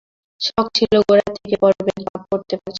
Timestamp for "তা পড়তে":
2.05-2.53